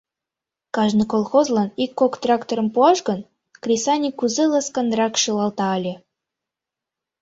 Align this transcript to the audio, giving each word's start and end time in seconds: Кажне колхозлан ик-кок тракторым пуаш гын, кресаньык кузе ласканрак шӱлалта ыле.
Кажне 0.75 1.03
колхозлан 1.11 1.69
ик-кок 1.83 2.13
тракторым 2.21 2.67
пуаш 2.73 2.99
гын, 3.07 3.21
кресаньык 3.63 4.13
кузе 4.19 4.43
ласканрак 4.51 5.13
шӱлалта 5.21 5.67
ыле. 5.77 5.95